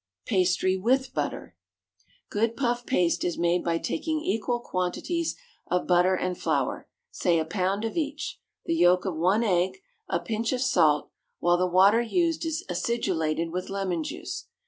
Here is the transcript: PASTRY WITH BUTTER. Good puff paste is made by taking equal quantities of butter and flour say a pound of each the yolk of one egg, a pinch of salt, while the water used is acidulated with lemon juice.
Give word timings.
PASTRY 0.25 0.77
WITH 0.77 1.13
BUTTER. 1.13 1.55
Good 2.31 2.57
puff 2.57 2.87
paste 2.87 3.23
is 3.23 3.37
made 3.37 3.63
by 3.63 3.77
taking 3.77 4.19
equal 4.19 4.59
quantities 4.59 5.35
of 5.67 5.85
butter 5.85 6.15
and 6.15 6.35
flour 6.35 6.87
say 7.11 7.37
a 7.37 7.45
pound 7.45 7.85
of 7.85 7.95
each 7.95 8.39
the 8.65 8.73
yolk 8.73 9.05
of 9.05 9.15
one 9.15 9.43
egg, 9.43 9.77
a 10.09 10.19
pinch 10.19 10.53
of 10.53 10.61
salt, 10.61 11.11
while 11.37 11.57
the 11.57 11.67
water 11.67 12.01
used 12.01 12.45
is 12.45 12.65
acidulated 12.67 13.51
with 13.51 13.69
lemon 13.69 14.03
juice. 14.03 14.47